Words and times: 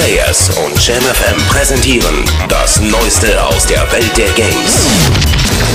4Players 0.00 0.48
und 0.64 0.86
JamFM 0.86 1.46
präsentieren 1.48 2.24
das 2.48 2.80
Neueste 2.80 3.44
aus 3.44 3.66
der 3.66 3.80
Welt 3.92 4.16
der 4.16 4.30
Games. 4.30 4.86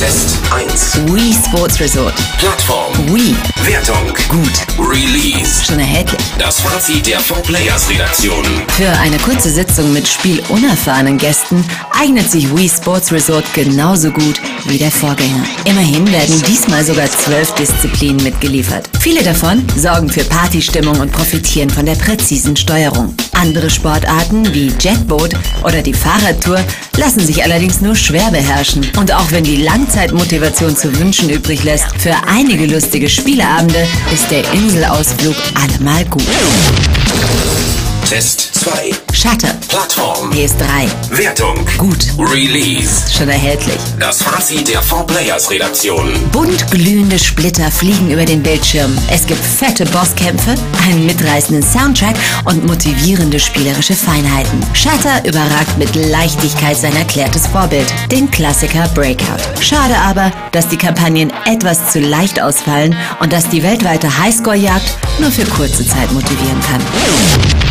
Test 0.00 0.38
1. 0.52 1.12
Wii 1.12 1.32
Sports 1.32 1.78
Resort. 1.78 2.14
Plattform. 2.38 2.92
Wii. 3.14 3.36
Wertung. 3.62 4.12
Gut. 4.28 4.50
Release. 4.78 5.64
Schon 5.64 5.78
erhältlich. 5.78 6.20
Das 6.36 6.60
Fazit 6.60 7.06
der 7.06 7.20
4Players 7.20 7.88
Redaktion. 7.88 8.44
Für 8.76 8.90
eine 8.98 9.18
kurze 9.18 9.50
Sitzung 9.50 9.92
mit 9.92 10.08
spielunerfahrenen 10.08 11.16
Gästen 11.16 11.64
eignet 11.92 12.28
sich 12.28 12.52
Wii 12.56 12.68
Sports 12.68 13.12
Resort 13.12 13.44
genauso 13.54 14.10
gut 14.10 14.40
wie 14.64 14.78
der 14.78 14.90
Vorgänger. 14.90 15.44
Immerhin 15.64 16.10
werden 16.10 16.42
diesmal 16.42 16.84
sogar 16.84 17.08
zwölf 17.08 17.52
Disziplinen 17.54 18.22
mitgeliefert. 18.24 18.88
Viele 18.98 19.22
davon 19.22 19.64
sorgen 19.76 20.08
für 20.08 20.24
Partystimmung 20.24 20.98
und 20.98 21.12
profitieren 21.12 21.70
von 21.70 21.86
der 21.86 21.94
präzisen 21.94 22.56
Steuerung. 22.56 23.14
Andere 23.40 23.70
Sportarten 23.70 24.52
wie 24.52 24.72
Jetboot 24.80 25.34
oder 25.62 25.80
die 25.80 25.94
Fahrradtour 25.94 26.60
lassen 26.96 27.20
sich 27.20 27.44
allerdings 27.44 27.80
nur 27.80 27.94
schwer 27.94 28.30
beherrschen. 28.30 28.86
Und 28.98 29.12
auch 29.12 29.30
wenn 29.30 29.44
die 29.44 29.56
Langzeitmotivation 29.56 30.76
zu 30.76 30.96
wünschen 30.98 31.30
übrig 31.30 31.62
lässt, 31.62 31.86
für 31.98 32.14
einige 32.26 32.66
lustige 32.66 33.08
Spieleabende 33.08 33.86
ist 34.12 34.30
der 34.30 34.42
Inselausflug 34.52 35.36
allemal 35.54 36.04
gut. 36.06 36.26
Test 38.08 38.50
2. 38.54 38.90
Shutter. 39.12 39.57
Plattform. 39.78 40.32
PS3. 40.32 40.90
Wertung. 41.16 41.64
Gut. 41.78 42.08
Release. 42.18 43.04
Schon 43.16 43.28
erhältlich. 43.28 43.78
Das 44.00 44.20
Fazit 44.20 44.66
der 44.66 44.82
4Players 44.82 45.48
Redaktion. 45.50 46.12
Bunt 46.32 46.68
glühende 46.72 47.16
Splitter 47.16 47.70
fliegen 47.70 48.10
über 48.10 48.24
den 48.24 48.42
Bildschirm. 48.42 48.98
Es 49.08 49.24
gibt 49.24 49.40
fette 49.40 49.86
Bosskämpfe, 49.86 50.56
einen 50.82 51.06
mitreißenden 51.06 51.62
Soundtrack 51.62 52.16
und 52.46 52.66
motivierende 52.66 53.38
spielerische 53.38 53.94
Feinheiten. 53.94 54.60
Shutter 54.72 55.24
überragt 55.24 55.78
mit 55.78 55.94
Leichtigkeit 55.94 56.76
sein 56.76 56.96
erklärtes 56.96 57.46
Vorbild, 57.46 57.86
den 58.10 58.28
Klassiker 58.32 58.88
Breakout. 58.96 59.62
Schade 59.62 59.96
aber, 59.96 60.32
dass 60.50 60.66
die 60.66 60.76
Kampagnen 60.76 61.32
etwas 61.44 61.92
zu 61.92 62.00
leicht 62.00 62.42
ausfallen 62.42 62.96
und 63.20 63.32
dass 63.32 63.48
die 63.48 63.62
weltweite 63.62 64.18
Highscore-Jagd 64.18 64.98
nur 65.20 65.30
für 65.30 65.44
kurze 65.44 65.86
Zeit 65.86 66.10
motivieren 66.10 66.60
kann. 66.62 67.67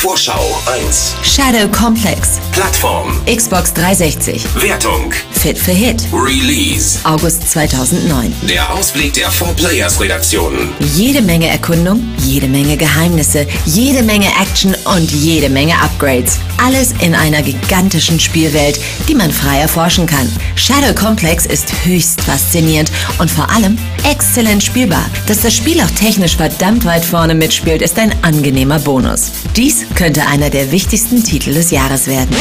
Vorschau 0.00 0.58
1. 0.86 1.14
Shadow 1.22 1.68
Complex, 1.68 2.40
Plattform. 2.52 3.20
Xbox 3.26 3.74
360, 3.74 4.46
Wertung. 4.62 5.12
Fit 5.30 5.58
for 5.58 5.74
Hit, 5.74 6.06
Release. 6.10 6.98
August 7.04 7.50
2009. 7.50 8.32
Der 8.48 8.72
Ausblick 8.72 9.12
der 9.12 9.30
4Players 9.30 10.00
Redaktion. 10.00 10.70
Jede 10.94 11.20
Menge 11.20 11.48
Erkundung, 11.48 12.02
jede 12.18 12.48
Menge 12.48 12.78
Geheimnisse, 12.78 13.46
jede 13.66 14.02
Menge 14.02 14.28
Action 14.40 14.74
und 14.84 15.10
jede 15.10 15.50
Menge 15.50 15.74
Upgrades. 15.78 16.38
Alles 16.56 16.92
in 17.00 17.14
einer 17.14 17.42
gigantischen 17.42 18.18
Spielwelt, 18.18 18.80
die 19.06 19.14
man 19.14 19.30
frei 19.30 19.58
erforschen 19.58 20.06
kann. 20.06 20.30
Shadow 20.56 20.94
Complex 20.94 21.44
ist 21.44 21.72
höchst 21.84 22.22
faszinierend 22.22 22.90
und 23.18 23.30
vor 23.30 23.50
allem 23.50 23.76
exzellent 24.10 24.62
spielbar. 24.62 25.04
Dass 25.26 25.42
das 25.42 25.54
Spiel 25.54 25.80
auch 25.80 25.90
technisch 25.90 26.36
verdammt 26.36 26.86
weit 26.86 27.04
vorne 27.04 27.34
mitspielt, 27.34 27.82
ist 27.82 27.98
ein 27.98 28.14
angenehmer 28.22 28.78
Bonus. 28.78 29.30
Dies 29.56 29.84
könnte 29.94 30.26
einer 30.26 30.50
der 30.50 30.72
wichtigsten 30.72 31.22
Titel 31.22 31.54
des 31.54 31.70
Jahres 31.70 32.06
werden. 32.06 32.34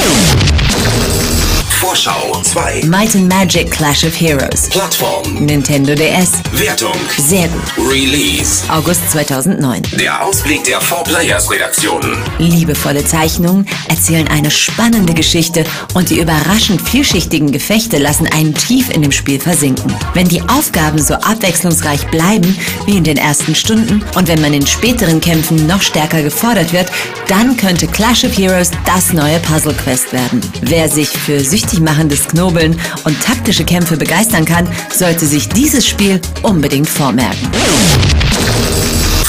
Vorschau 1.90 2.40
2. 2.44 2.84
Might 2.86 3.16
and 3.16 3.28
Magic 3.28 3.72
Clash 3.72 4.04
of 4.04 4.14
Heroes. 4.14 4.70
Plattform. 4.70 5.44
Nintendo 5.44 5.95
DS. 5.95 6.34
Wertung. 6.52 6.94
Sehr 7.18 7.48
gut. 7.48 7.64
Release. 7.90 8.64
August 8.70 9.09
2009. 9.09 9.82
Der 10.00 10.23
Ausblick 10.23 10.64
der 10.66 10.80
4Players 10.80 11.50
Redaktion. 11.50 12.00
Liebevolle 12.38 13.04
Zeichnungen 13.04 13.67
erzählen 13.88 14.28
eine 14.28 14.52
spannende 14.52 15.16
Geschichte 15.16 15.64
und 15.95 16.12
die 16.12 16.20
überraschend 16.20 16.80
vielschichtigen 16.80 17.52
Gefechte 17.52 17.98
lassen 17.98 18.28
einen 18.28 18.54
tief 18.54 18.92
in 18.92 19.02
dem 19.02 19.12
Spiel 19.12 19.40
versinken. 19.40 19.92
Wenn 20.14 20.28
die 20.28 20.44
Aufgaben 20.44 21.02
so 21.02 21.16
abwechslungsreich 21.16 22.06
bleiben 22.11 22.56
wie 22.86 22.98
in 22.98 23.04
den 23.04 23.17
ersten 23.17 23.56
Stunden 23.56 24.04
und 24.14 24.27
wenn 24.27 24.42
man 24.42 24.54
in 24.54 24.67
späteren 24.67 25.21
Kämpfen 25.21 25.66
noch 25.66 25.82
stärker 25.82 26.21
gefordert 26.21 26.71
wird, 26.71 26.92
dann 27.27 27.58
könnte 27.58 27.88
Clash 27.88 28.26
of 28.26 28.38
Heroes 28.38 28.70
das 28.86 29.11
neue 29.11 29.39
Puzzle 29.39 29.73
Quest 29.73 30.14
werden. 30.14 30.39
Wer 30.61 30.88
sich 30.88 31.10
für 31.10 31.39
süchtig 31.39 31.79
machendes 31.80 32.28
Knobeln 32.28 32.80
und 33.04 33.22
taktische 33.22 33.64
Kämpfe 33.64 33.98
begeistern 33.98 34.45
kann, 34.45 34.67
sollte 34.94 35.26
sich 35.26 35.50
dieses 35.50 35.88
Spiel 35.88 36.20
unbedingt 36.44 36.90
vormerken. 36.90 37.50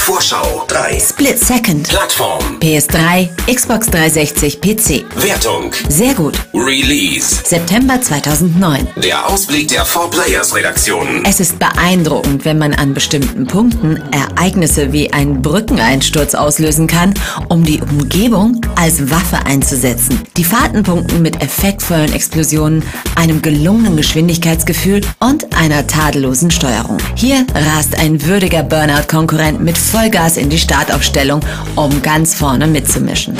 Vorschau 0.01 0.65
3. 0.67 0.99
Split 0.99 1.37
Second. 1.39 1.87
Plattform. 1.87 2.57
PS3, 2.59 3.29
Xbox 3.45 3.85
360, 3.85 4.59
PC. 4.59 5.05
Wertung. 5.15 5.71
Sehr 5.89 6.15
gut. 6.15 6.39
Release. 6.55 7.39
September 7.45 8.01
2009. 8.01 8.87
Der 8.95 9.29
Ausblick 9.29 9.67
der 9.67 9.85
4Players 9.85 10.55
Redaktion. 10.55 11.23
Es 11.23 11.39
ist 11.39 11.59
beeindruckend, 11.59 12.45
wenn 12.45 12.57
man 12.57 12.73
an 12.73 12.95
bestimmten 12.95 13.45
Punkten 13.45 14.01
Ereignisse 14.11 14.91
wie 14.91 15.13
einen 15.13 15.39
Brückeneinsturz 15.43 16.33
auslösen 16.33 16.87
kann, 16.87 17.13
um 17.49 17.63
die 17.63 17.79
Umgebung 17.79 18.59
als 18.75 19.11
Waffe 19.11 19.45
einzusetzen. 19.45 20.19
Die 20.35 20.43
Fahrten 20.43 20.81
punkten 20.81 21.21
mit 21.21 21.43
effektvollen 21.43 22.11
Explosionen, 22.11 22.83
einem 23.15 23.43
gelungenen 23.43 23.97
Geschwindigkeitsgefühl 23.97 25.01
und 25.19 25.55
einer 25.55 25.85
tadellosen 25.85 26.49
Steuerung. 26.49 26.97
Hier 27.15 27.45
rast 27.53 27.95
ein 27.99 28.25
würdiger 28.25 28.63
Burnout-Konkurrent 28.63 29.61
mit 29.61 29.77
Vollgas 29.91 30.37
in 30.37 30.49
die 30.49 30.57
Startaufstellung, 30.57 31.41
um 31.75 32.01
ganz 32.01 32.33
vorne 32.33 32.65
mitzumischen. 32.65 33.35